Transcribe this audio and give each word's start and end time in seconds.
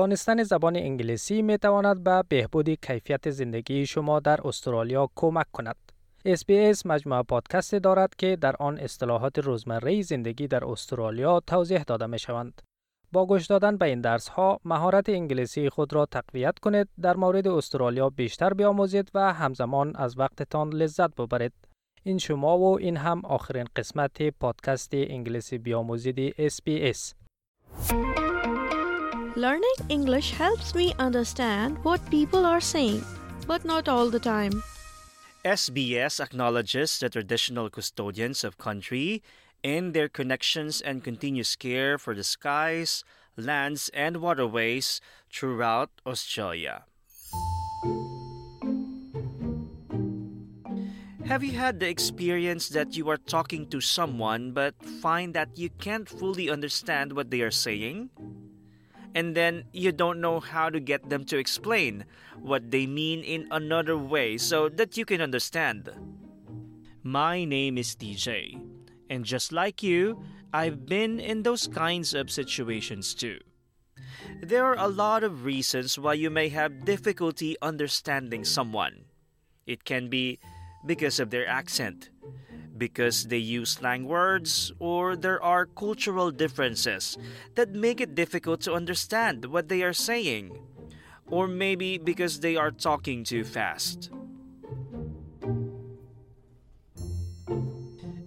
دانستن 0.00 0.42
زبان 0.42 0.76
انگلیسی 0.76 1.42
می 1.42 1.58
تواند 1.58 2.04
به 2.04 2.24
بهبود 2.28 2.70
کیفیت 2.70 3.30
زندگی 3.30 3.86
شما 3.86 4.20
در 4.20 4.40
استرالیا 4.44 5.08
کمک 5.14 5.46
کند. 5.52 5.76
SBS 6.28 6.86
مجموعه 6.86 7.22
پادکست 7.22 7.74
دارد 7.74 8.14
که 8.14 8.36
در 8.36 8.56
آن 8.56 8.78
اصطلاحات 8.78 9.38
روزمره 9.38 10.02
زندگی 10.02 10.48
در 10.48 10.64
استرالیا 10.64 11.40
توضیح 11.40 11.82
داده 11.82 12.06
می 12.06 12.18
شوند. 12.18 12.62
با 13.12 13.26
گوش 13.26 13.46
دادن 13.46 13.76
به 13.76 13.86
این 13.86 14.00
درس 14.00 14.28
ها 14.28 14.60
مهارت 14.64 15.08
انگلیسی 15.08 15.68
خود 15.68 15.92
را 15.92 16.06
تقویت 16.06 16.58
کنید 16.58 16.88
در 17.02 17.16
مورد 17.16 17.48
استرالیا 17.48 18.10
بیشتر 18.10 18.54
بیاموزید 18.54 19.10
و 19.14 19.32
همزمان 19.32 19.96
از 19.96 20.18
وقتتان 20.18 20.72
لذت 20.72 21.14
ببرید 21.14 21.52
این 22.02 22.18
شما 22.18 22.58
و 22.58 22.78
این 22.78 22.96
هم 22.96 23.24
آخرین 23.24 23.66
قسمت 23.76 24.22
پادکست 24.22 24.90
انگلیسی 24.92 25.58
بیاموزید 25.58 26.48
SBS 26.48 27.19
Learning 29.36 29.78
English 29.88 30.32
helps 30.32 30.74
me 30.74 30.92
understand 30.98 31.78
what 31.84 32.02
people 32.10 32.44
are 32.44 32.60
saying, 32.60 33.04
but 33.46 33.64
not 33.64 33.88
all 33.88 34.10
the 34.10 34.18
time. 34.18 34.62
SBS 35.44 36.18
acknowledges 36.18 36.98
the 36.98 37.08
traditional 37.08 37.70
custodians 37.70 38.42
of 38.42 38.58
country 38.58 39.22
in 39.62 39.92
their 39.92 40.08
connections 40.08 40.80
and 40.80 41.04
continuous 41.04 41.54
care 41.54 41.96
for 41.96 42.12
the 42.12 42.24
skies, 42.24 43.04
lands, 43.36 43.88
and 43.94 44.16
waterways 44.16 45.00
throughout 45.32 45.90
Australia. 46.04 46.82
Have 51.26 51.44
you 51.44 51.52
had 51.52 51.78
the 51.78 51.88
experience 51.88 52.68
that 52.70 52.96
you 52.96 53.08
are 53.08 53.16
talking 53.16 53.70
to 53.70 53.80
someone 53.80 54.50
but 54.50 54.74
find 55.00 55.32
that 55.34 55.54
you 55.54 55.70
can't 55.78 56.08
fully 56.08 56.50
understand 56.50 57.12
what 57.12 57.30
they 57.30 57.42
are 57.42 57.54
saying? 57.54 58.10
And 59.14 59.34
then 59.34 59.64
you 59.72 59.92
don't 59.92 60.20
know 60.20 60.40
how 60.40 60.70
to 60.70 60.78
get 60.78 61.10
them 61.10 61.24
to 61.26 61.38
explain 61.38 62.04
what 62.38 62.70
they 62.70 62.86
mean 62.86 63.22
in 63.22 63.48
another 63.50 63.96
way 63.96 64.38
so 64.38 64.68
that 64.68 64.96
you 64.96 65.04
can 65.04 65.20
understand. 65.20 65.90
My 67.02 67.44
name 67.44 67.76
is 67.76 67.96
TJ 67.96 68.70
and 69.10 69.24
just 69.24 69.52
like 69.52 69.82
you, 69.82 70.22
I've 70.54 70.86
been 70.86 71.18
in 71.18 71.42
those 71.42 71.66
kinds 71.66 72.14
of 72.14 72.30
situations 72.30 73.12
too. 73.12 73.38
There 74.40 74.64
are 74.64 74.78
a 74.78 74.88
lot 74.88 75.24
of 75.24 75.44
reasons 75.44 75.98
why 75.98 76.14
you 76.14 76.30
may 76.30 76.48
have 76.48 76.84
difficulty 76.84 77.56
understanding 77.60 78.44
someone. 78.44 79.04
It 79.66 79.84
can 79.84 80.08
be 80.08 80.38
because 80.86 81.20
of 81.20 81.30
their 81.30 81.46
accent, 81.46 82.10
because 82.80 83.28
they 83.28 83.38
use 83.38 83.76
slang 83.76 84.08
words, 84.08 84.72
or 84.80 85.14
there 85.14 85.40
are 85.40 85.66
cultural 85.66 86.32
differences 86.32 87.18
that 87.54 87.76
make 87.76 88.00
it 88.00 88.16
difficult 88.16 88.62
to 88.62 88.72
understand 88.72 89.44
what 89.44 89.68
they 89.68 89.82
are 89.82 89.92
saying, 89.92 90.56
or 91.28 91.46
maybe 91.46 91.98
because 91.98 92.40
they 92.40 92.56
are 92.56 92.72
talking 92.72 93.22
too 93.22 93.44
fast. 93.44 94.10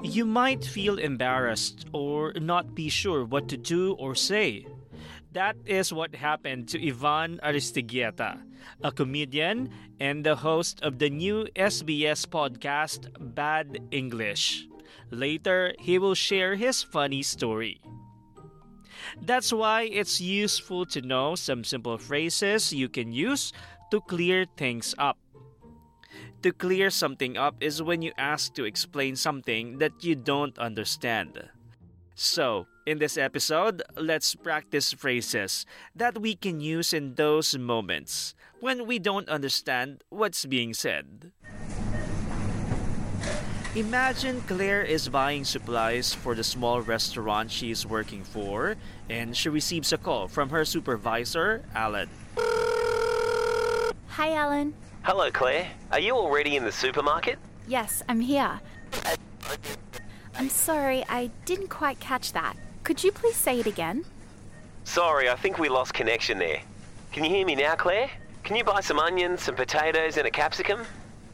You 0.03 0.25
might 0.25 0.63
feel 0.63 0.99
embarrassed 0.99 1.87
or 1.91 2.33
not 2.33 2.75
be 2.75 2.87
sure 2.87 3.25
what 3.25 3.49
to 3.49 3.57
do 3.57 3.93
or 3.93 4.13
say. 4.13 4.67
That 5.33 5.57
is 5.65 5.91
what 5.91 6.13
happened 6.13 6.69
to 6.69 6.77
Ivan 6.77 7.39
Aristeguieta, 7.41 8.37
a 8.83 8.91
comedian 8.91 9.73
and 9.99 10.23
the 10.23 10.35
host 10.35 10.77
of 10.85 10.99
the 10.99 11.09
new 11.09 11.49
SBS 11.57 12.29
podcast 12.29 13.09
Bad 13.33 13.81
English. 13.89 14.67
Later, 15.09 15.73
he 15.79 15.97
will 15.97 16.13
share 16.13 16.53
his 16.53 16.83
funny 16.83 17.23
story. 17.23 17.81
That's 19.25 19.51
why 19.51 19.89
it's 19.89 20.21
useful 20.21 20.85
to 20.93 21.01
know 21.01 21.33
some 21.33 21.63
simple 21.63 21.97
phrases 21.97 22.71
you 22.71 22.87
can 22.87 23.11
use 23.11 23.53
to 23.89 24.01
clear 24.01 24.45
things 24.55 24.93
up. 24.99 25.17
To 26.43 26.53
clear 26.53 26.91
something 26.91 27.37
up 27.37 27.57
is 27.59 27.81
when 27.81 28.03
you 28.03 28.13
ask 28.19 28.53
to 28.53 28.65
explain 28.65 29.15
something 29.15 29.79
that 29.79 30.03
you 30.03 30.13
don't 30.13 30.57
understand. 30.59 31.49
So, 32.13 32.67
in 32.85 32.99
this 32.99 33.17
episode, 33.17 33.81
let's 33.95 34.35
practice 34.35 34.93
phrases 34.93 35.65
that 35.95 36.19
we 36.19 36.35
can 36.35 36.59
use 36.59 36.93
in 36.93 37.15
those 37.15 37.57
moments 37.57 38.35
when 38.59 38.85
we 38.85 38.99
don't 38.99 39.29
understand 39.29 40.03
what's 40.09 40.45
being 40.45 40.73
said. 40.73 41.31
Imagine 43.75 44.41
Claire 44.45 44.83
is 44.83 45.09
buying 45.09 45.43
supplies 45.43 46.13
for 46.13 46.35
the 46.35 46.43
small 46.43 46.81
restaurant 46.81 47.49
she 47.49 47.71
is 47.71 47.87
working 47.87 48.23
for, 48.23 48.75
and 49.09 49.35
she 49.35 49.49
receives 49.49 49.91
a 49.91 49.97
call 49.97 50.27
from 50.27 50.49
her 50.49 50.63
supervisor, 50.63 51.63
Alan. 51.73 52.09
Hi, 54.09 54.33
Alan. 54.33 54.75
Hello, 55.01 55.31
Claire. 55.31 55.67
Are 55.91 55.99
you 55.99 56.13
already 56.13 56.55
in 56.55 56.63
the 56.63 56.71
supermarket? 56.71 57.39
Yes, 57.67 58.03
I'm 58.07 58.19
here. 58.19 58.59
I'm 60.35 60.49
sorry, 60.49 61.03
I 61.09 61.31
didn't 61.45 61.69
quite 61.69 61.99
catch 61.99 62.33
that. 62.33 62.55
Could 62.83 63.01
you 63.01 63.13
please 63.13 63.37
say 63.37 63.61
it 63.61 63.65
again? 63.65 64.03
Sorry, 64.83 65.29
I 65.29 65.35
think 65.35 65.57
we 65.57 65.69
lost 65.69 65.93
connection 65.93 66.37
there. 66.37 66.59
Can 67.13 67.23
you 67.23 67.29
hear 67.29 67.45
me 67.45 67.55
now, 67.55 67.75
Claire? 67.75 68.09
Can 68.43 68.57
you 68.57 68.65
buy 68.65 68.81
some 68.81 68.99
onions, 68.99 69.41
some 69.41 69.55
potatoes, 69.55 70.17
and 70.17 70.27
a 70.27 70.31
capsicum? 70.31 70.81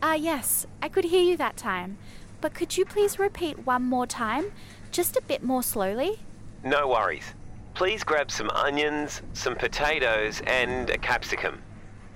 Ah, 0.04 0.12
uh, 0.12 0.14
yes, 0.14 0.68
I 0.84 0.90
could 0.90 1.06
hear 1.06 1.24
you 1.24 1.38
that 1.38 1.58
time. 1.58 1.98
But 2.40 2.54
could 2.54 2.78
you 2.78 2.86
please 2.86 3.18
repeat 3.18 3.66
one 3.66 3.82
more 3.82 4.06
time? 4.06 4.52
Just 4.92 5.18
a 5.18 5.22
bit 5.22 5.42
more 5.42 5.64
slowly? 5.64 6.20
No 6.64 6.88
worries. 6.88 7.34
Please 7.74 8.04
grab 8.04 8.30
some 8.30 8.52
onions, 8.52 9.24
some 9.34 9.56
potatoes, 9.56 10.44
and 10.46 10.92
a 10.92 11.00
capsicum. 11.00 11.64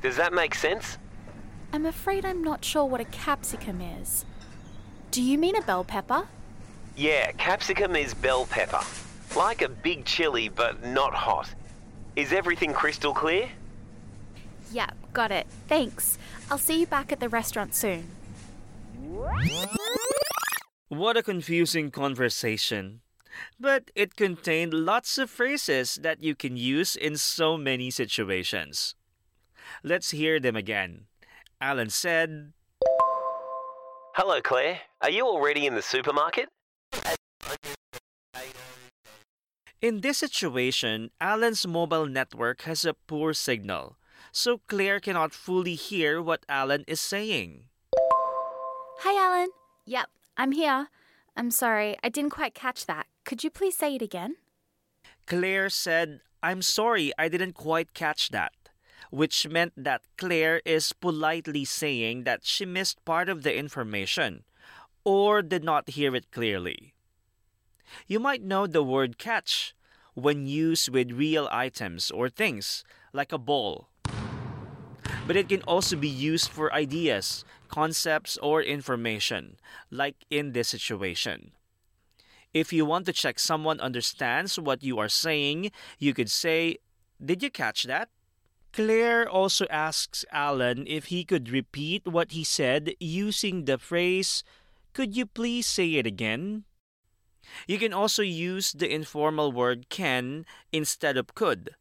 Does 0.03 0.15
that 0.17 0.33
make 0.33 0.53
sense? 0.53 0.99
I'm 1.71 1.87
afraid 1.87 2.23
I'm 2.23 2.43
not 2.43 2.63
sure 2.63 2.85
what 2.85 3.01
a 3.01 3.05
capsicum 3.05 3.81
is. 3.81 4.25
Do 5.09 5.23
you 5.23 5.39
mean 5.39 5.55
a 5.55 5.61
bell 5.63 5.83
pepper? 5.83 6.27
Yeah, 6.95 7.31
capsicum 7.31 7.95
is 7.95 8.13
bell 8.13 8.45
pepper. 8.45 8.81
Like 9.35 9.63
a 9.63 9.69
big 9.69 10.05
chili, 10.05 10.49
but 10.49 10.85
not 10.85 11.13
hot. 11.13 11.49
Is 12.15 12.31
everything 12.31 12.71
crystal 12.71 13.13
clear? 13.13 13.49
Yeah, 14.71 14.89
got 15.11 15.31
it. 15.31 15.47
Thanks. 15.67 16.19
I'll 16.51 16.59
see 16.59 16.79
you 16.79 16.85
back 16.85 17.11
at 17.11 17.19
the 17.19 17.29
restaurant 17.29 17.73
soon. 17.73 18.09
What 20.89 21.17
a 21.17 21.23
confusing 21.23 21.89
conversation. 21.89 23.01
But 23.59 23.89
it 23.95 24.15
contained 24.15 24.73
lots 24.73 25.17
of 25.17 25.31
phrases 25.31 25.95
that 26.03 26.21
you 26.21 26.35
can 26.35 26.55
use 26.55 26.95
in 26.95 27.17
so 27.17 27.57
many 27.57 27.89
situations. 27.89 28.93
Let's 29.83 30.11
hear 30.11 30.39
them 30.39 30.55
again. 30.55 31.05
Alan 31.59 31.89
said, 31.89 32.53
Hello, 34.15 34.41
Claire. 34.41 34.81
Are 35.01 35.09
you 35.09 35.25
already 35.25 35.65
in 35.65 35.73
the 35.73 35.81
supermarket? 35.81 36.49
In 39.83 39.99
this 39.99 40.19
situation, 40.19 41.11
Alan's 41.19 41.67
mobile 41.67 42.07
network 42.07 42.61
has 42.61 42.85
a 42.85 42.93
poor 42.93 43.33
signal, 43.33 43.97
so 44.31 44.61
Claire 44.69 45.01
cannot 45.01 45.33
fully 45.33 45.75
hear 45.75 46.21
what 46.21 46.45
Alan 46.47 46.85
is 46.87 47.01
saying. 47.01 47.65
Hi, 49.03 49.11
Alan. 49.11 49.49
Yep, 49.85 50.07
I'm 50.37 50.53
here. 50.53 50.87
I'm 51.35 51.51
sorry, 51.51 51.97
I 52.01 52.07
didn't 52.07 52.29
quite 52.29 52.55
catch 52.55 52.85
that. 52.85 53.07
Could 53.25 53.43
you 53.43 53.49
please 53.49 53.75
say 53.75 53.95
it 53.95 54.01
again? 54.01 54.37
Claire 55.27 55.69
said, 55.69 56.21
I'm 56.41 56.61
sorry, 56.61 57.11
I 57.19 57.27
didn't 57.27 57.53
quite 57.53 57.93
catch 57.93 58.29
that 58.29 58.53
which 59.09 59.47
meant 59.47 59.73
that 59.77 60.01
Claire 60.17 60.59
is 60.65 60.91
politely 60.91 61.65
saying 61.65 62.23
that 62.23 62.43
she 62.43 62.65
missed 62.65 63.05
part 63.05 63.29
of 63.29 63.43
the 63.43 63.55
information 63.55 64.43
or 65.03 65.43
did 65.43 65.63
not 65.63 65.91
hear 65.91 66.15
it 66.15 66.31
clearly. 66.31 66.92
You 68.07 68.19
might 68.19 68.43
know 68.43 68.67
the 68.67 68.83
word 68.83 69.17
catch 69.17 69.75
when 70.13 70.45
used 70.45 70.89
with 70.89 71.11
real 71.11 71.47
items 71.51 72.11
or 72.11 72.29
things, 72.29 72.83
like 73.13 73.31
a 73.31 73.37
ball. 73.37 73.89
But 75.25 75.35
it 75.35 75.49
can 75.49 75.61
also 75.63 75.95
be 75.95 76.09
used 76.09 76.49
for 76.49 76.73
ideas, 76.73 77.45
concepts, 77.69 78.37
or 78.37 78.61
information, 78.61 79.57
like 79.89 80.25
in 80.29 80.51
this 80.51 80.69
situation. 80.69 81.51
If 82.53 82.71
you 82.71 82.85
want 82.85 83.05
to 83.07 83.13
check 83.13 83.39
someone 83.39 83.79
understands 83.79 84.59
what 84.59 84.83
you 84.83 84.99
are 84.99 85.09
saying, 85.09 85.71
you 85.97 86.13
could 86.13 86.29
say, 86.29 86.77
Did 87.23 87.41
you 87.41 87.49
catch 87.49 87.83
that? 87.85 88.09
Claire 88.73 89.29
also 89.29 89.65
asks 89.69 90.25
Alan 90.31 90.85
if 90.87 91.05
he 91.05 91.23
could 91.23 91.49
repeat 91.49 92.07
what 92.07 92.31
he 92.31 92.43
said 92.43 92.93
using 92.99 93.65
the 93.65 93.77
phrase, 93.77 94.43
Could 94.93 95.15
you 95.15 95.25
please 95.25 95.65
say 95.65 95.95
it 95.95 96.05
again? 96.05 96.65
You 97.67 97.77
can 97.77 97.93
also 97.93 98.21
use 98.21 98.71
the 98.71 98.93
informal 98.93 99.51
word 99.51 99.89
can 99.89 100.45
instead 100.71 101.17
of 101.17 101.35
could. 101.35 101.71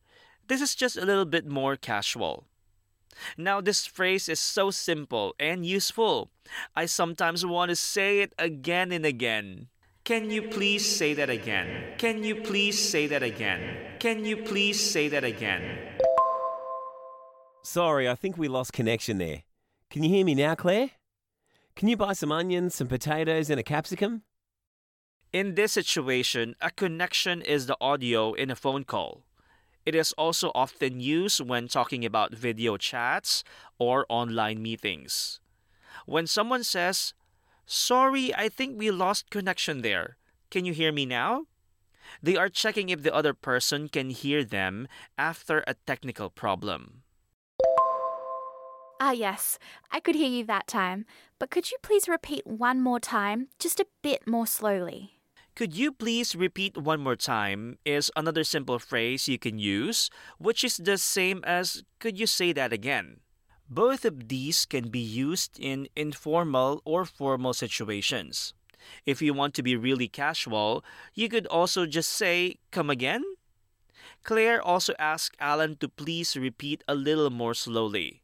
This 0.48 0.60
is 0.60 0.74
just 0.74 0.96
a 0.96 1.06
little 1.06 1.24
bit 1.24 1.46
more 1.46 1.76
casual. 1.76 2.46
Now, 3.36 3.60
this 3.60 3.86
phrase 3.86 4.28
is 4.28 4.40
so 4.40 4.70
simple 4.70 5.34
and 5.38 5.64
useful. 5.66 6.30
I 6.74 6.86
sometimes 6.86 7.44
want 7.44 7.68
to 7.68 7.76
say 7.76 8.20
it 8.20 8.32
again 8.38 8.92
and 8.92 9.04
again. 9.04 9.68
Can 10.04 10.30
you 10.30 10.42
please 10.42 10.84
say 10.84 11.14
that 11.14 11.30
again? 11.30 11.94
Can 11.98 12.24
you 12.24 12.36
please 12.36 12.76
say 12.76 13.06
that 13.06 13.22
again? 13.22 13.76
Can 14.00 14.24
you 14.24 14.38
please 14.38 14.80
say 14.80 15.08
that 15.08 15.22
again? 15.22 15.78
Sorry, 17.62 18.08
I 18.08 18.16
think 18.16 18.36
we 18.36 18.48
lost 18.48 18.72
connection 18.72 19.18
there. 19.18 19.44
Can 19.90 20.02
you 20.02 20.10
hear 20.10 20.24
me 20.24 20.34
now, 20.34 20.56
Claire? 20.56 20.90
Can 21.76 21.88
you 21.88 21.96
buy 21.96 22.14
some 22.14 22.32
onions, 22.32 22.74
some 22.74 22.88
potatoes, 22.88 23.48
and 23.48 23.60
a 23.60 23.62
capsicum? 23.62 24.22
In 25.32 25.54
this 25.54 25.72
situation, 25.72 26.56
a 26.60 26.70
connection 26.70 27.40
is 27.40 27.64
the 27.64 27.76
audio 27.80 28.34
in 28.34 28.50
a 28.50 28.54
phone 28.54 28.84
call. 28.84 29.24
It 29.86 29.94
is 29.94 30.12
also 30.18 30.52
often 30.54 31.00
used 31.00 31.40
when 31.40 31.68
talking 31.68 32.04
about 32.04 32.34
video 32.34 32.76
chats 32.76 33.42
or 33.78 34.04
online 34.10 34.60
meetings. 34.60 35.40
When 36.04 36.26
someone 36.26 36.64
says, 36.64 37.14
Sorry, 37.64 38.34
I 38.34 38.50
think 38.50 38.78
we 38.78 38.90
lost 38.90 39.30
connection 39.30 39.80
there. 39.80 40.18
Can 40.50 40.66
you 40.66 40.74
hear 40.74 40.92
me 40.92 41.06
now? 41.06 41.46
They 42.22 42.36
are 42.36 42.50
checking 42.50 42.90
if 42.90 43.02
the 43.02 43.14
other 43.14 43.32
person 43.32 43.88
can 43.88 44.10
hear 44.10 44.44
them 44.44 44.86
after 45.16 45.64
a 45.66 45.76
technical 45.86 46.28
problem. 46.28 47.04
Ah, 49.00 49.12
yes, 49.12 49.58
I 49.90 49.98
could 49.98 50.14
hear 50.14 50.28
you 50.28 50.44
that 50.44 50.66
time. 50.66 51.06
But 51.38 51.50
could 51.50 51.70
you 51.70 51.78
please 51.80 52.06
repeat 52.06 52.46
one 52.46 52.82
more 52.82 53.00
time, 53.00 53.48
just 53.58 53.80
a 53.80 53.86
bit 54.02 54.28
more 54.28 54.46
slowly? 54.46 55.21
Could 55.54 55.76
you 55.76 55.92
please 55.92 56.34
repeat 56.34 56.78
one 56.78 57.00
more 57.00 57.16
time? 57.16 57.76
Is 57.84 58.10
another 58.16 58.42
simple 58.42 58.78
phrase 58.78 59.28
you 59.28 59.38
can 59.38 59.58
use, 59.58 60.08
which 60.38 60.64
is 60.64 60.78
the 60.78 60.96
same 60.96 61.44
as 61.44 61.82
could 61.98 62.18
you 62.18 62.26
say 62.26 62.54
that 62.54 62.72
again? 62.72 63.20
Both 63.68 64.06
of 64.06 64.28
these 64.28 64.64
can 64.64 64.88
be 64.88 65.00
used 65.00 65.60
in 65.60 65.88
informal 65.94 66.80
or 66.86 67.04
formal 67.04 67.52
situations. 67.52 68.54
If 69.04 69.20
you 69.20 69.34
want 69.34 69.52
to 69.54 69.62
be 69.62 69.76
really 69.76 70.08
casual, 70.08 70.84
you 71.14 71.28
could 71.28 71.46
also 71.46 71.84
just 71.84 72.10
say, 72.10 72.56
Come 72.70 72.88
again? 72.88 73.22
Claire 74.24 74.62
also 74.62 74.94
asked 74.98 75.36
Alan 75.38 75.76
to 75.76 75.88
please 75.88 76.34
repeat 76.34 76.82
a 76.88 76.94
little 76.94 77.30
more 77.30 77.54
slowly. 77.54 78.21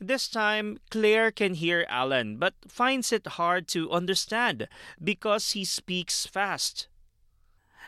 This 0.00 0.28
time, 0.28 0.78
Claire 0.90 1.30
can 1.30 1.54
hear 1.54 1.86
Alan 1.88 2.36
but 2.36 2.54
finds 2.68 3.12
it 3.12 3.26
hard 3.26 3.68
to 3.68 3.90
understand 3.90 4.68
because 5.02 5.52
he 5.52 5.64
speaks 5.64 6.26
fast. 6.26 6.88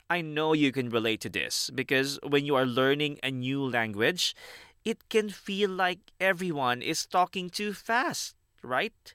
I 0.09 0.21
know 0.21 0.53
you 0.53 0.71
can 0.71 0.89
relate 0.89 1.21
to 1.23 1.29
this 1.29 1.71
because 1.75 2.19
when 2.23 2.47
you 2.47 2.55
are 2.55 2.67
learning 2.67 3.19
a 3.23 3.31
new 3.31 3.63
language, 3.63 4.37
it 4.85 5.09
can 5.09 5.31
feel 5.31 5.69
like 5.71 5.99
everyone 6.21 6.81
is 6.81 7.07
talking 7.07 7.51
too 7.51 7.73
fast, 7.73 8.37
right? 8.63 9.15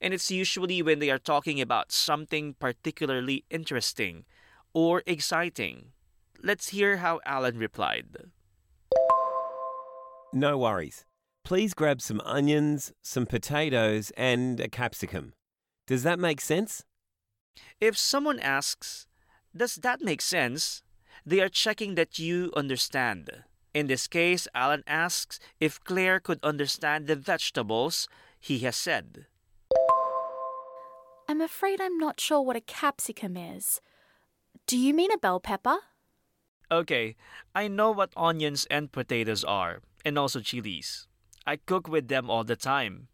And 0.00 0.12
it's 0.12 0.30
usually 0.30 0.82
when 0.82 0.98
they 0.98 1.10
are 1.10 1.18
talking 1.18 1.60
about 1.60 1.92
something 1.92 2.54
particularly 2.58 3.44
interesting 3.50 4.24
or 4.72 5.02
exciting. 5.06 5.92
Let's 6.42 6.70
hear 6.70 6.96
how 6.96 7.20
Alan 7.24 7.56
replied. 7.56 8.32
No 10.32 10.58
worries. 10.58 11.04
Please 11.44 11.74
grab 11.74 12.00
some 12.00 12.22
onions, 12.24 12.92
some 13.02 13.26
potatoes, 13.26 14.10
and 14.16 14.58
a 14.60 14.68
capsicum. 14.68 15.34
Does 15.86 16.02
that 16.02 16.18
make 16.18 16.40
sense? 16.40 16.84
If 17.80 17.98
someone 17.98 18.40
asks, 18.40 19.06
Does 19.54 19.76
that 19.76 20.00
make 20.00 20.22
sense? 20.22 20.82
they 21.26 21.40
are 21.40 21.48
checking 21.48 21.94
that 21.94 22.18
you 22.18 22.50
understand. 22.56 23.44
In 23.72 23.86
this 23.86 24.06
case, 24.06 24.46
Alan 24.54 24.84
asks 24.86 25.38
if 25.60 25.82
Claire 25.84 26.20
could 26.20 26.38
understand 26.42 27.06
the 27.06 27.16
vegetables 27.16 28.08
he 28.38 28.58
has 28.60 28.76
said. 28.76 29.26
I'm 31.28 31.40
afraid 31.40 31.80
I'm 31.80 31.98
not 31.98 32.20
sure 32.20 32.42
what 32.42 32.56
a 32.56 32.60
capsicum 32.60 33.36
is. 33.36 33.80
Do 34.66 34.76
you 34.78 34.92
mean 34.94 35.10
a 35.12 35.18
bell 35.18 35.40
pepper? 35.40 35.76
Okay, 36.70 37.16
I 37.54 37.68
know 37.68 37.90
what 37.90 38.12
onions 38.16 38.66
and 38.70 38.92
potatoes 38.92 39.44
are, 39.44 39.80
and 40.04 40.18
also 40.18 40.40
chilies. 40.40 41.06
I 41.46 41.56
cook 41.56 41.88
with 41.88 42.08
them 42.08 42.30
all 42.30 42.44
the 42.44 42.56
time. 42.56 43.08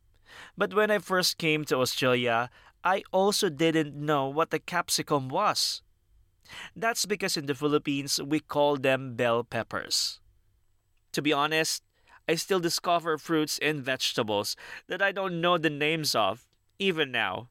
But 0.56 0.74
when 0.74 0.90
I 0.90 0.98
first 0.98 1.38
came 1.38 1.64
to 1.66 1.78
Australia, 1.78 2.50
I 2.84 3.02
also 3.12 3.48
didn't 3.48 3.94
know 3.94 4.28
what 4.28 4.54
a 4.54 4.58
capsicum 4.58 5.28
was. 5.28 5.82
That's 6.74 7.06
because 7.06 7.36
in 7.36 7.46
the 7.46 7.54
Philippines 7.54 8.20
we 8.22 8.40
call 8.40 8.76
them 8.76 9.14
bell 9.14 9.44
peppers. 9.44 10.20
To 11.12 11.22
be 11.22 11.32
honest, 11.32 11.82
I 12.28 12.36
still 12.36 12.60
discover 12.60 13.18
fruits 13.18 13.58
and 13.58 13.82
vegetables 13.82 14.56
that 14.86 15.02
I 15.02 15.12
don't 15.12 15.40
know 15.40 15.58
the 15.58 15.70
names 15.70 16.14
of, 16.14 16.46
even 16.78 17.10
now. 17.10 17.48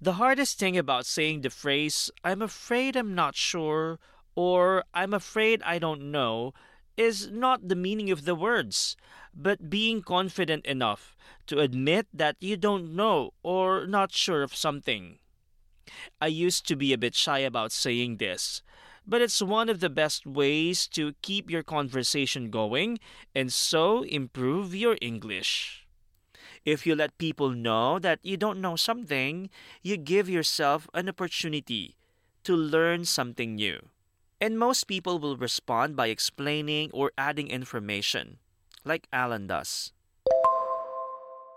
The 0.00 0.14
hardest 0.14 0.58
thing 0.58 0.76
about 0.78 1.06
saying 1.06 1.42
the 1.42 1.50
phrase, 1.50 2.10
I'm 2.24 2.42
afraid 2.42 2.96
I'm 2.96 3.14
not 3.14 3.36
sure, 3.36 3.98
or 4.34 4.84
I'm 4.94 5.12
afraid 5.12 5.62
I 5.62 5.78
don't 5.78 6.10
know, 6.10 6.54
is 7.00 7.30
not 7.32 7.66
the 7.66 7.74
meaning 7.74 8.10
of 8.10 8.26
the 8.26 8.34
words, 8.34 8.94
but 9.32 9.70
being 9.70 10.02
confident 10.02 10.66
enough 10.66 11.16
to 11.46 11.58
admit 11.58 12.06
that 12.12 12.36
you 12.40 12.58
don't 12.58 12.94
know 12.94 13.32
or 13.42 13.86
not 13.86 14.12
sure 14.12 14.42
of 14.42 14.54
something. 14.54 15.18
I 16.20 16.26
used 16.26 16.68
to 16.68 16.76
be 16.76 16.92
a 16.92 16.98
bit 16.98 17.14
shy 17.14 17.38
about 17.38 17.72
saying 17.72 18.18
this, 18.18 18.60
but 19.06 19.22
it's 19.22 19.40
one 19.40 19.70
of 19.70 19.80
the 19.80 19.88
best 19.88 20.26
ways 20.26 20.86
to 20.88 21.14
keep 21.22 21.50
your 21.50 21.62
conversation 21.62 22.50
going 22.50 23.00
and 23.34 23.50
so 23.50 24.02
improve 24.02 24.74
your 24.74 24.98
English. 25.00 25.86
If 26.66 26.86
you 26.86 26.94
let 26.94 27.16
people 27.16 27.48
know 27.48 27.98
that 27.98 28.20
you 28.22 28.36
don't 28.36 28.60
know 28.60 28.76
something, 28.76 29.48
you 29.80 29.96
give 29.96 30.28
yourself 30.28 30.86
an 30.92 31.08
opportunity 31.08 31.96
to 32.44 32.54
learn 32.54 33.06
something 33.06 33.54
new. 33.56 33.88
And 34.40 34.58
most 34.58 34.84
people 34.84 35.18
will 35.18 35.36
respond 35.36 35.96
by 35.96 36.06
explaining 36.08 36.90
or 36.92 37.12
adding 37.18 37.48
information, 37.48 38.38
like 38.84 39.06
Alan 39.12 39.46
does. 39.46 39.92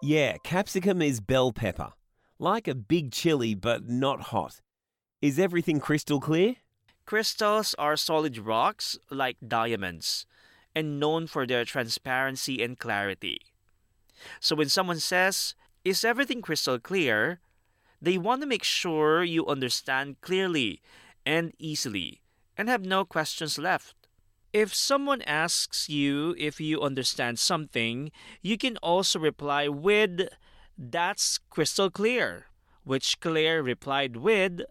Yeah, 0.02 0.36
capsicum 0.44 1.02
is 1.02 1.22
bell 1.22 1.54
pepper. 1.54 1.94
Like 2.40 2.68
a 2.68 2.76
big 2.76 3.12
chili, 3.12 3.56
but 3.56 3.88
not 3.88 4.34
hot. 4.36 4.60
Is 5.22 5.40
everything 5.40 5.80
crystal 5.80 6.20
clear? 6.20 6.58
Crystals 7.06 7.74
are 7.80 7.96
solid 7.96 8.38
rocks 8.38 8.98
like 9.10 9.38
diamonds 9.48 10.26
and 10.76 11.00
known 11.00 11.28
for 11.28 11.48
their 11.48 11.64
transparency 11.64 12.62
and 12.62 12.78
clarity. 12.78 13.40
So 14.42 14.56
when 14.58 14.68
someone 14.68 15.00
says, 15.00 15.56
Is 15.86 16.04
everything 16.04 16.42
crystal 16.42 16.80
clear? 16.80 17.40
they 18.02 18.18
want 18.18 18.42
to 18.42 18.48
make 18.48 18.66
sure 18.66 19.24
you 19.24 19.48
understand 19.48 20.20
clearly 20.20 20.82
and 21.26 21.54
easily 21.58 22.23
and 22.58 22.70
have 22.70 22.86
no 22.86 23.06
questions 23.06 23.58
left. 23.58 23.96
If 24.54 24.74
someone 24.74 25.24
asks 25.24 25.90
you 25.90 26.36
if 26.38 26.62
you 26.62 26.82
understand 26.82 27.40
something, 27.40 28.12
you 28.42 28.58
can 28.58 28.78
also 28.78 29.20
reply 29.20 29.68
with, 29.68 30.30
That's 30.78 31.40
crystal 31.50 31.90
clear, 31.90 32.48
which 32.84 33.20
Claire 33.20 33.64
replied 33.64 34.18
with, 34.18 34.62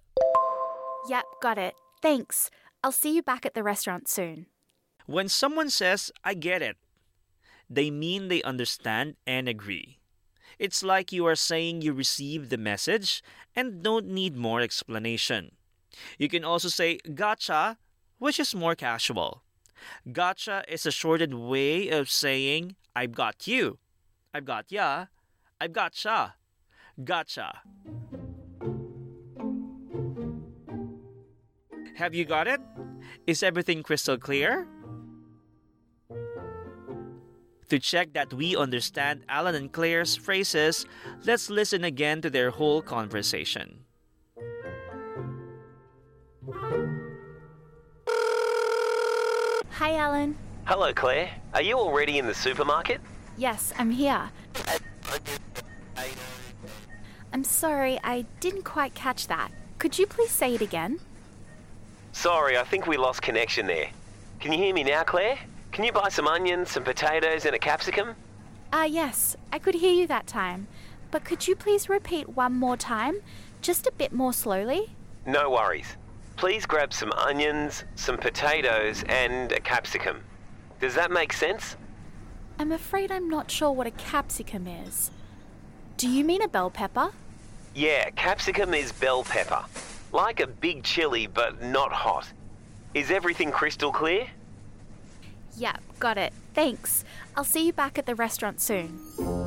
Yep, 1.08 1.24
got 1.42 1.58
it. 1.58 1.74
Thanks. 2.00 2.50
I'll 2.84 2.92
see 2.92 3.14
you 3.14 3.22
back 3.22 3.44
at 3.44 3.54
the 3.54 3.62
restaurant 3.62 4.08
soon. 4.08 4.46
When 5.06 5.28
someone 5.28 5.70
says, 5.70 6.12
I 6.22 6.34
get 6.34 6.62
it, 6.62 6.76
they 7.68 7.90
mean 7.90 8.28
they 8.28 8.42
understand 8.42 9.16
and 9.26 9.48
agree. 9.48 9.98
It's 10.58 10.82
like 10.82 11.10
you 11.10 11.26
are 11.26 11.34
saying 11.34 11.82
you 11.82 11.92
received 11.92 12.50
the 12.50 12.58
message 12.58 13.22
and 13.56 13.82
don't 13.82 14.06
need 14.06 14.36
more 14.36 14.60
explanation. 14.60 15.52
You 16.18 16.28
can 16.28 16.44
also 16.44 16.68
say 16.68 16.98
gotcha, 17.14 17.78
which 18.18 18.38
is 18.40 18.54
more 18.54 18.74
casual. 18.74 19.42
Gotcha 20.10 20.64
is 20.68 20.86
a 20.86 20.90
shortened 20.90 21.48
way 21.48 21.88
of 21.88 22.10
saying 22.10 22.76
I've 22.94 23.12
got 23.12 23.46
you. 23.46 23.78
I've 24.34 24.44
got 24.44 24.70
ya. 24.70 25.06
I've 25.60 25.72
gotcha. 25.72 26.34
Gotcha. 27.02 27.60
Have 31.96 32.14
you 32.14 32.24
got 32.24 32.48
it? 32.48 32.60
Is 33.26 33.42
everything 33.42 33.82
crystal 33.82 34.18
clear? 34.18 34.66
To 37.68 37.78
check 37.78 38.12
that 38.12 38.34
we 38.34 38.56
understand 38.56 39.24
Alan 39.28 39.54
and 39.54 39.72
Claire's 39.72 40.16
phrases, 40.16 40.84
let's 41.24 41.48
listen 41.48 41.84
again 41.84 42.20
to 42.20 42.28
their 42.28 42.50
whole 42.50 42.82
conversation. 42.82 43.84
Hi, 49.82 49.96
Alan. 49.96 50.36
Hello, 50.66 50.94
Claire. 50.94 51.28
Are 51.54 51.60
you 51.60 51.76
already 51.76 52.18
in 52.18 52.28
the 52.28 52.34
supermarket? 52.34 53.00
Yes, 53.36 53.72
I'm 53.76 53.90
here. 53.90 54.30
I'm 57.32 57.42
sorry, 57.42 57.98
I 58.04 58.24
didn't 58.38 58.62
quite 58.62 58.94
catch 58.94 59.26
that. 59.26 59.50
Could 59.80 59.98
you 59.98 60.06
please 60.06 60.30
say 60.30 60.54
it 60.54 60.60
again? 60.60 61.00
Sorry, 62.12 62.56
I 62.56 62.62
think 62.62 62.86
we 62.86 62.96
lost 62.96 63.22
connection 63.22 63.66
there. 63.66 63.88
Can 64.38 64.52
you 64.52 64.58
hear 64.58 64.72
me 64.72 64.84
now, 64.84 65.02
Claire? 65.02 65.36
Can 65.72 65.82
you 65.82 65.90
buy 65.90 66.10
some 66.10 66.28
onions, 66.28 66.70
some 66.70 66.84
potatoes, 66.84 67.44
and 67.44 67.56
a 67.56 67.58
capsicum? 67.58 68.14
Ah, 68.72 68.84
yes, 68.84 69.36
I 69.52 69.58
could 69.58 69.74
hear 69.74 69.92
you 69.92 70.06
that 70.06 70.28
time. 70.28 70.68
But 71.10 71.24
could 71.24 71.48
you 71.48 71.56
please 71.56 71.88
repeat 71.88 72.28
one 72.28 72.52
more 72.52 72.76
time, 72.76 73.16
just 73.62 73.88
a 73.88 73.92
bit 73.92 74.12
more 74.12 74.32
slowly? 74.32 74.94
No 75.26 75.50
worries. 75.50 75.96
Please 76.36 76.66
grab 76.66 76.92
some 76.92 77.12
onions, 77.12 77.84
some 77.94 78.16
potatoes, 78.18 79.04
and 79.08 79.52
a 79.52 79.60
capsicum. 79.60 80.22
Does 80.80 80.94
that 80.94 81.10
make 81.10 81.32
sense? 81.32 81.76
I'm 82.58 82.72
afraid 82.72 83.10
I'm 83.10 83.28
not 83.28 83.50
sure 83.50 83.72
what 83.72 83.86
a 83.86 83.92
capsicum 83.92 84.66
is. 84.66 85.10
Do 85.96 86.08
you 86.08 86.24
mean 86.24 86.42
a 86.42 86.48
bell 86.48 86.70
pepper? 86.70 87.10
Yeah, 87.74 88.10
capsicum 88.10 88.74
is 88.74 88.92
bell 88.92 89.24
pepper. 89.24 89.64
Like 90.12 90.40
a 90.40 90.46
big 90.46 90.82
chili, 90.82 91.26
but 91.26 91.62
not 91.62 91.92
hot. 91.92 92.26
Is 92.94 93.10
everything 93.10 93.50
crystal 93.50 93.92
clear? 93.92 94.26
Yep, 95.56 95.80
got 95.98 96.18
it. 96.18 96.32
Thanks. 96.54 97.04
I'll 97.36 97.44
see 97.44 97.66
you 97.66 97.72
back 97.72 97.98
at 97.98 98.06
the 98.06 98.14
restaurant 98.14 98.60
soon. 98.60 99.41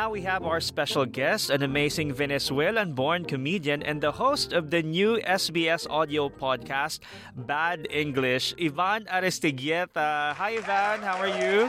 Now 0.00 0.08
we 0.08 0.22
have 0.22 0.46
our 0.46 0.60
special 0.64 1.04
guest, 1.04 1.50
an 1.50 1.62
amazing 1.62 2.14
Venezuelan 2.14 2.94
born 2.94 3.26
comedian 3.26 3.82
and 3.82 4.00
the 4.00 4.12
host 4.12 4.54
of 4.54 4.70
the 4.70 4.82
new 4.82 5.18
SBS 5.20 5.84
audio 5.90 6.30
podcast, 6.30 7.00
Bad 7.36 7.86
English, 7.90 8.54
Ivan 8.58 9.04
Aristeguieta. 9.04 10.32
Hi, 10.40 10.56
Ivan. 10.56 11.02
How 11.04 11.18
are 11.20 11.28
you? 11.28 11.68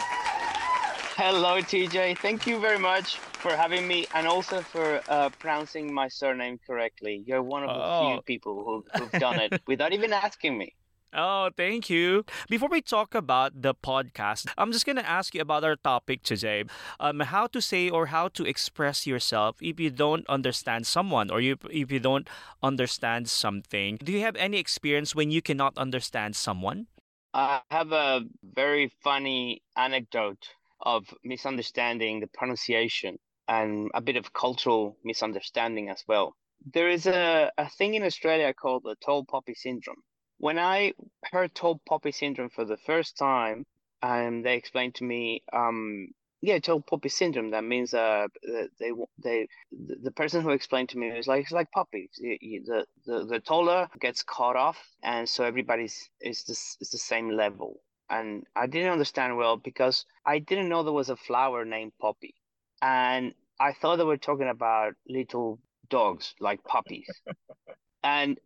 Hello, 1.19 1.59
TJ. 1.59 2.19
Thank 2.19 2.47
you 2.47 2.57
very 2.61 2.79
much 2.79 3.17
for 3.17 3.51
having 3.51 3.85
me 3.85 4.07
and 4.15 4.25
also 4.25 4.61
for 4.61 5.01
uh, 5.09 5.27
pronouncing 5.37 5.93
my 5.93 6.07
surname 6.07 6.57
correctly. 6.65 7.25
You're 7.27 7.43
one 7.43 7.63
of 7.63 7.75
the 7.75 7.83
Oh. 7.83 8.13
few 8.13 8.21
people 8.21 8.63
who, 8.63 8.85
who've 8.95 9.19
done 9.19 9.41
it 9.41 9.59
without 9.67 9.91
even 9.91 10.13
asking 10.13 10.57
me. 10.57 10.73
Oh, 11.13 11.49
thank 11.57 11.89
you. 11.89 12.23
Before 12.47 12.69
we 12.69 12.81
talk 12.81 13.13
about 13.13 13.61
the 13.61 13.75
podcast, 13.75 14.47
I'm 14.57 14.71
just 14.71 14.85
going 14.85 14.95
to 14.95 15.07
ask 15.07 15.35
you 15.35 15.41
about 15.41 15.65
our 15.65 15.75
topic 15.75 16.23
today. 16.23 16.63
Um, 17.01 17.19
how 17.19 17.47
to 17.47 17.61
say 17.61 17.89
or 17.89 18.05
how 18.07 18.29
to 18.29 18.45
express 18.45 19.05
yourself 19.05 19.57
if 19.61 19.77
you 19.77 19.89
don't 19.89 20.25
understand 20.29 20.87
someone 20.87 21.29
or 21.29 21.41
you, 21.41 21.57
if 21.69 21.91
you 21.91 21.99
don't 21.99 22.29
understand 22.63 23.29
something. 23.29 23.97
Do 24.01 24.13
you 24.13 24.21
have 24.21 24.37
any 24.37 24.57
experience 24.57 25.13
when 25.13 25.31
you 25.31 25.41
cannot 25.41 25.77
understand 25.77 26.37
someone? 26.37 26.87
I 27.33 27.61
have 27.71 27.91
a 27.91 28.21
very 28.43 28.91
funny 29.03 29.63
anecdote 29.75 30.47
of 30.79 31.13
misunderstanding 31.25 32.21
the 32.21 32.27
pronunciation 32.27 33.17
and 33.49 33.91
a 33.93 34.01
bit 34.01 34.15
of 34.15 34.31
cultural 34.31 34.95
misunderstanding 35.03 35.89
as 35.89 36.03
well. 36.07 36.37
There 36.73 36.89
is 36.89 37.05
a, 37.05 37.51
a 37.57 37.67
thing 37.69 37.95
in 37.95 38.03
Australia 38.03 38.53
called 38.53 38.83
the 38.83 38.95
tall 39.03 39.25
poppy 39.25 39.55
syndrome. 39.55 40.03
When 40.41 40.57
I 40.59 40.93
heard 41.31 41.53
tall 41.55 41.79
poppy 41.87 42.11
syndrome 42.11 42.49
for 42.49 42.65
the 42.65 42.77
first 42.77 43.17
time, 43.17 43.65
and 44.01 44.43
they 44.45 44.55
explained 44.57 44.95
to 44.95 45.03
me, 45.03 45.43
um, 45.53 46.07
yeah, 46.41 46.59
tall 46.59 46.81
poppy 46.81 47.09
syndrome. 47.09 47.51
That 47.51 47.63
means 47.63 47.93
uh, 47.93 48.27
that 48.41 48.69
they 48.79 48.91
they 49.23 49.47
the 49.71 49.95
the 50.07 50.11
person 50.11 50.41
who 50.41 50.49
explained 50.49 50.89
to 50.89 50.97
me 50.97 51.11
was 51.15 51.27
like 51.27 51.43
it's 51.43 51.51
like 51.51 51.69
you- 52.17 52.63
The 52.65 52.87
the 53.05 53.25
the 53.25 53.39
taller 53.39 53.87
gets 53.99 54.23
cut 54.23 54.55
off, 54.55 54.79
and 55.03 55.29
so 55.29 55.43
everybody's 55.43 56.09
is 56.19 56.43
this 56.45 56.77
is 56.81 56.89
the 56.89 56.97
same 56.97 57.29
level 57.29 57.81
and 58.09 58.45
I 58.55 58.67
didn't 58.67 58.91
understand 58.91 59.37
well 59.37 59.57
because 59.57 60.05
I 60.25 60.39
didn't 60.39 60.69
know 60.69 60.83
there 60.83 60.91
was 60.93 61.09
a 61.09 61.15
flower 61.15 61.63
named 61.65 61.93
Poppy. 61.99 62.35
And 62.81 63.33
I 63.59 63.73
thought 63.73 63.97
they 63.97 64.03
were 64.03 64.17
talking 64.17 64.49
about 64.49 64.95
little 65.07 65.59
dogs 65.89 66.35
like 66.39 66.63
puppies. 66.65 67.21
and 68.03 68.39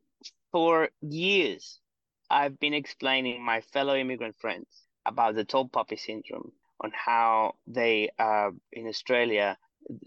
for 0.52 0.90
years, 1.02 1.80
I've 2.36 2.60
been 2.60 2.74
explaining 2.74 3.42
my 3.42 3.62
fellow 3.62 3.96
immigrant 3.96 4.36
friends 4.36 4.68
about 5.06 5.36
the 5.36 5.46
tall 5.46 5.70
puppy 5.70 5.96
syndrome 5.96 6.52
on 6.82 6.92
how 6.94 7.54
they 7.66 8.10
uh, 8.20 8.50
in 8.74 8.88
Australia 8.88 9.58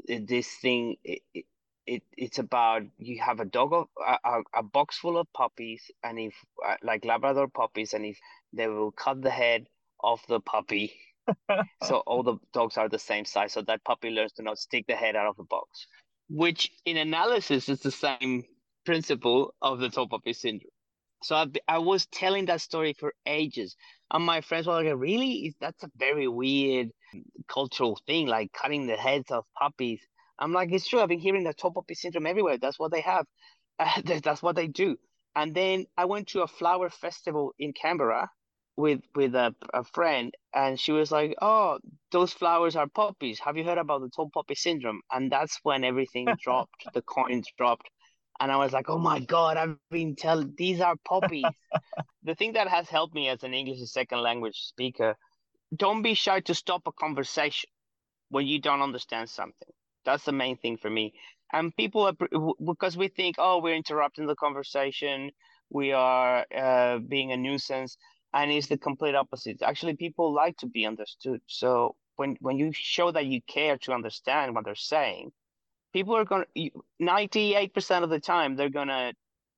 this 0.07 0.49
thing 0.57 0.97
it, 1.05 1.23
it, 1.33 1.45
it 1.87 2.03
it's 2.19 2.39
about 2.39 2.83
you 2.99 3.19
have 3.23 3.41
a 3.41 3.47
dog 3.47 3.73
of 3.73 3.87
a, 4.25 4.43
a, 4.55 4.63
box 4.63 4.99
full 4.99 5.17
of 5.17 5.27
puppies 5.33 5.91
and 6.05 6.19
if 6.19 6.35
uh, 6.67 6.75
like 6.83 7.07
Labrador 7.07 7.49
puppies 7.49 7.95
and 7.95 8.05
if 8.05 8.19
they 8.53 8.69
will 8.69 8.93
cut 8.93 9.23
the 9.23 9.31
head 9.31 9.67
of 10.05 10.21
the 10.29 10.41
puppy 10.41 10.93
so 11.83 12.03
all 12.07 12.23
the 12.23 12.37
dogs 12.53 12.77
are 12.77 12.91
the 12.91 12.99
same 12.99 13.25
size 13.25 13.55
so 13.55 13.63
that 13.63 13.83
puppy 13.85 14.11
learns 14.11 14.33
to 14.33 14.43
not 14.43 14.59
stick 14.59 14.85
the 14.87 14.95
head 14.95 15.17
out 15.17 15.29
of 15.29 15.37
the 15.37 15.45
box 15.45 15.87
which 16.29 16.71
in 16.85 16.99
analysis 16.99 17.71
is 17.71 17.81
the 17.81 17.91
same 17.91 18.45
principle 18.85 19.55
of 19.63 19.79
the 19.79 19.89
tall 19.89 20.07
puppy 20.07 20.35
syndrome 20.35 20.71
so 21.23 21.37
I, 21.37 21.47
I 21.69 21.79
was 21.79 22.07
telling 22.07 22.47
that 22.47 22.61
story 22.61 22.95
for 22.99 23.15
ages 23.27 23.77
and 24.13 24.25
my 24.25 24.41
friends 24.41 24.67
were 24.67 24.75
like 24.75 24.93
really 24.97 25.55
that's 25.61 25.83
a 25.85 25.91
very 25.97 26.29
weird 26.29 26.91
cultural 27.49 27.99
thing 28.07 28.27
like 28.27 28.53
cutting 28.53 28.87
the 28.87 28.97
heads 28.97 29.31
of 29.31 29.45
puppies 29.59 30.01
i'm 30.39 30.53
like 30.53 30.71
it's 30.73 30.89
true 30.89 31.01
i've 31.01 31.09
been 31.09 31.19
hearing 31.19 31.45
the 31.45 31.55
tall 31.55 31.73
puppy 31.73 31.95
syndrome 31.95 32.27
everywhere 32.27 32.59
that's 32.59 32.79
what 32.79 32.93
they 32.93 33.01
have 33.01 33.27
uh, 33.79 34.03
that's 34.23 34.43
what 34.43 34.57
they 34.57 34.67
do 34.69 34.97
and 35.37 35.55
then 35.55 35.87
I 35.97 36.07
went 36.07 36.29
to 36.29 36.43
a 36.43 36.49
flower 36.49 36.91
festival 36.91 37.55
in 37.59 37.73
Canberra 37.73 38.29
with 38.77 39.01
with 39.15 39.35
a, 39.37 39.55
a 39.73 39.85
friend, 39.85 40.35
and 40.55 40.81
she 40.81 40.91
was 40.93 41.13
like, 41.13 41.35
"Oh, 41.41 41.79
those 42.11 42.33
flowers 42.33 42.75
are 42.77 42.89
poppies. 42.89 43.39
Have 43.41 43.57
you 43.57 43.65
heard 43.65 43.79
about 43.79 44.01
the 44.01 44.09
tall 44.11 44.31
poppy 44.35 44.57
syndrome?" 44.57 45.03
And 45.13 45.31
that's 45.31 45.61
when 45.63 45.85
everything 45.85 46.37
dropped. 46.43 46.89
The 46.95 47.03
coins 47.03 47.49
dropped, 47.57 47.89
and 48.41 48.53
I 48.53 48.57
was 48.57 48.73
like, 48.73 48.89
"Oh 48.89 48.99
my 48.99 49.21
God! 49.21 49.57
I've 49.57 49.77
been 49.91 50.17
telling 50.17 50.55
these 50.57 50.81
are 50.81 50.97
poppies." 51.05 51.45
the 52.23 52.35
thing 52.35 52.53
that 52.55 52.69
has 52.69 52.89
helped 52.89 53.15
me 53.15 53.29
as 53.29 53.43
an 53.43 53.55
English 53.55 53.81
as 53.81 53.93
second 53.93 54.21
language 54.21 54.59
speaker: 54.59 55.17
don't 55.75 56.03
be 56.03 56.15
shy 56.15 56.41
to 56.41 56.55
stop 56.55 56.83
a 56.87 56.93
conversation 56.93 57.71
when 58.31 58.47
you 58.47 58.61
don't 58.61 58.83
understand 58.83 59.29
something. 59.29 59.69
That's 60.05 60.25
the 60.25 60.33
main 60.33 60.57
thing 60.57 60.77
for 60.77 60.91
me 60.91 61.15
and 61.53 61.75
people 61.77 62.07
are 62.07 62.15
because 62.65 62.97
we 62.97 63.09
think 63.09 63.37
oh 63.39 63.61
we're 63.61 63.75
interrupting 63.75 64.27
the 64.27 64.35
conversation 64.35 65.31
we 65.71 65.93
are 65.93 66.47
uh, 66.57 66.99
being 66.99 67.33
a 67.33 67.37
nuisance 67.37 67.97
and 68.35 68.51
it's 68.51 68.69
the 68.69 68.79
complete 68.79 69.15
opposite 69.15 69.63
actually 69.63 69.97
people 69.97 70.33
like 70.33 70.57
to 70.57 70.67
be 70.67 70.87
understood 70.87 71.41
so 71.47 71.95
when 72.17 72.37
when 72.41 72.57
you 72.59 72.71
show 72.73 73.11
that 73.11 73.27
you 73.27 73.41
care 73.47 73.79
to 73.79 73.93
understand 73.93 74.55
what 74.55 74.65
they're 74.65 74.75
saying 74.75 75.31
people 75.93 76.17
are 76.17 76.25
going 76.25 76.45
to 76.57 76.71
98% 77.01 78.05
of 78.05 78.11
the 78.11 78.21
time 78.21 78.57
they're 78.57 78.69
going 78.71 78.89
to 78.89 79.13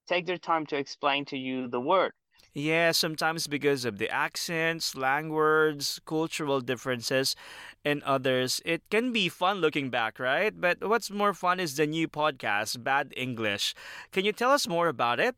take 0.09 0.27
their 0.27 0.39
time 0.39 0.67
to 0.67 0.77
explain 0.77 1.25
to 1.27 1.37
you 1.37 1.69
the 1.69 1.81
word 1.81 2.13
Yeah, 2.53 2.91
sometimes 2.91 3.47
because 3.47 3.85
of 3.85 3.99
the 3.99 4.11
accents, 4.11 4.87
slang 4.87 5.31
words, 5.31 6.01
cultural 6.05 6.61
differences, 6.61 7.37
and 7.85 8.03
others. 8.03 8.61
It 8.65 8.83
can 8.91 9.13
be 9.13 9.29
fun 9.29 9.63
looking 9.63 9.91
back, 9.91 10.19
right? 10.19 10.51
But 10.51 10.83
what's 10.83 11.11
more 11.11 11.33
fun 11.33 11.61
is 11.61 11.77
the 11.77 11.87
new 11.87 12.09
podcast, 12.09 12.83
Bad 12.83 13.15
English. 13.17 13.75
Can 14.11 14.25
you 14.25 14.33
tell 14.33 14.51
us 14.51 14.67
more 14.67 14.89
about 14.89 15.21
it? 15.21 15.37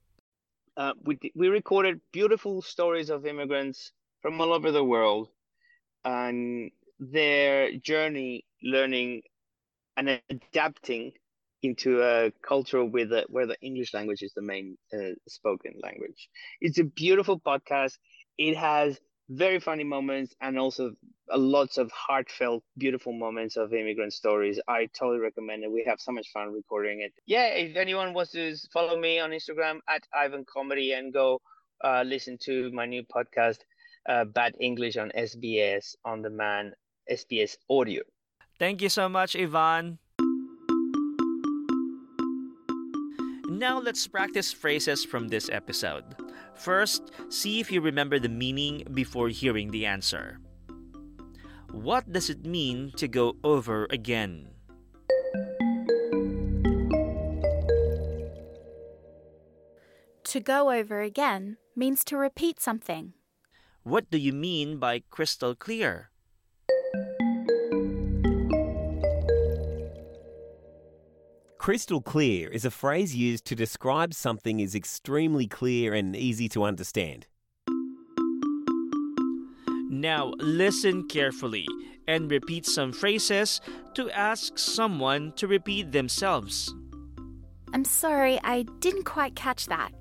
uh, 0.76 0.92
we 1.04 1.18
we 1.34 1.48
recorded 1.48 2.00
beautiful 2.12 2.62
stories 2.62 3.10
of 3.10 3.26
immigrants 3.26 3.92
from 4.20 4.40
all 4.40 4.52
over 4.52 4.70
the 4.70 4.84
world 4.84 5.28
and 6.04 6.70
their 6.98 7.76
journey 7.78 8.44
learning 8.62 9.22
and 9.96 10.20
adapting 10.30 11.12
into 11.62 12.02
a 12.02 12.32
culture 12.46 12.84
with 12.84 13.10
the, 13.10 13.24
where 13.28 13.46
the 13.46 13.56
English 13.62 13.94
language 13.94 14.22
is 14.22 14.32
the 14.34 14.42
main 14.42 14.76
uh, 14.92 15.14
spoken 15.28 15.74
language. 15.82 16.28
It's 16.60 16.78
a 16.78 16.84
beautiful 16.84 17.38
podcast. 17.40 17.98
It 18.38 18.56
has 18.56 18.98
very 19.28 19.60
funny 19.60 19.84
moments 19.84 20.34
and 20.40 20.58
also 20.58 20.92
lots 21.32 21.78
of 21.78 21.90
heartfelt, 21.92 22.62
beautiful 22.76 23.12
moments 23.12 23.56
of 23.56 23.72
immigrant 23.72 24.12
stories. 24.12 24.60
I 24.68 24.86
totally 24.86 25.20
recommend 25.20 25.64
it. 25.64 25.70
We 25.72 25.84
have 25.86 26.00
so 26.00 26.12
much 26.12 26.28
fun 26.32 26.52
recording 26.52 27.00
it. 27.00 27.12
Yeah, 27.26 27.46
if 27.46 27.76
anyone 27.76 28.12
wants 28.12 28.32
to 28.32 28.54
follow 28.72 28.98
me 28.98 29.20
on 29.20 29.30
Instagram 29.30 29.78
at 29.88 30.02
Ivan 30.14 30.44
Comedy 30.52 30.92
and 30.92 31.12
go 31.12 31.40
uh, 31.84 32.02
listen 32.04 32.38
to 32.42 32.70
my 32.72 32.86
new 32.86 33.02
podcast, 33.04 33.58
uh, 34.08 34.24
Bad 34.24 34.54
English 34.60 34.96
on 34.96 35.12
SBS 35.16 35.94
on 36.04 36.22
demand, 36.22 36.74
SBS 37.10 37.56
Audio. 37.70 38.02
Thank 38.62 38.78
you 38.78 38.94
so 38.94 39.08
much, 39.08 39.34
Ivan. 39.34 39.98
Now 43.50 43.82
let's 43.82 44.06
practice 44.06 44.52
phrases 44.52 45.04
from 45.04 45.26
this 45.26 45.50
episode. 45.50 46.04
First, 46.54 47.10
see 47.28 47.58
if 47.58 47.72
you 47.72 47.80
remember 47.80 48.20
the 48.20 48.28
meaning 48.28 48.86
before 48.94 49.34
hearing 49.34 49.72
the 49.72 49.84
answer. 49.84 50.38
What 51.72 52.12
does 52.12 52.30
it 52.30 52.46
mean 52.46 52.92
to 53.02 53.08
go 53.08 53.34
over 53.42 53.90
again? 53.90 54.54
To 60.22 60.38
go 60.38 60.70
over 60.70 61.02
again 61.02 61.56
means 61.74 62.04
to 62.04 62.16
repeat 62.16 62.60
something. 62.60 63.14
What 63.82 64.08
do 64.08 64.18
you 64.18 64.32
mean 64.32 64.78
by 64.78 65.02
crystal 65.10 65.56
clear? 65.56 66.11
Crystal 71.62 72.02
clear 72.02 72.48
is 72.48 72.64
a 72.64 72.72
phrase 72.72 73.14
used 73.14 73.44
to 73.44 73.54
describe 73.54 74.14
something 74.14 74.58
is 74.58 74.74
extremely 74.74 75.46
clear 75.46 75.94
and 75.94 76.16
easy 76.16 76.48
to 76.48 76.64
understand. 76.64 77.28
Now 79.88 80.32
listen 80.38 81.06
carefully 81.06 81.68
and 82.08 82.28
repeat 82.28 82.66
some 82.66 82.92
phrases 82.92 83.60
to 83.94 84.10
ask 84.10 84.58
someone 84.58 85.34
to 85.36 85.46
repeat 85.46 85.92
themselves. 85.92 86.74
I'm 87.72 87.84
sorry, 87.84 88.40
I 88.42 88.64
didn't 88.80 89.04
quite 89.04 89.36
catch 89.36 89.66
that. 89.66 89.92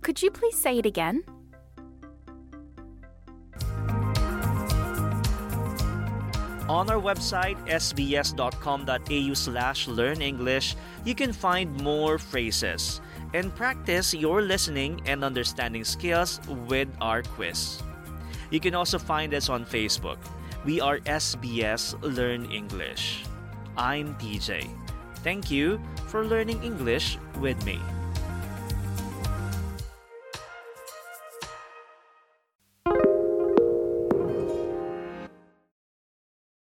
Could 0.00 0.20
you 0.20 0.32
please 0.32 0.58
say 0.58 0.78
it 0.78 0.84
again? 0.84 1.22
On 6.68 6.88
our 6.90 7.00
website, 7.00 7.58
sbs.com.au 7.66 9.34
slash 9.34 9.88
learn 9.88 10.22
English, 10.22 10.76
you 11.04 11.14
can 11.14 11.32
find 11.32 11.74
more 11.82 12.18
phrases 12.18 13.00
and 13.34 13.54
practice 13.54 14.14
your 14.14 14.42
listening 14.42 15.02
and 15.06 15.24
understanding 15.24 15.84
skills 15.84 16.40
with 16.68 16.88
our 17.00 17.22
quiz. 17.22 17.82
You 18.50 18.60
can 18.60 18.74
also 18.74 18.98
find 18.98 19.34
us 19.34 19.48
on 19.48 19.64
Facebook. 19.64 20.18
We 20.64 20.80
are 20.80 20.98
SBS 21.00 21.98
Learn 22.02 22.46
English. 22.52 23.24
I'm 23.76 24.14
TJ. 24.16 24.68
Thank 25.24 25.50
you 25.50 25.80
for 26.06 26.24
learning 26.24 26.62
English 26.62 27.18
with 27.40 27.58
me. 27.64 27.80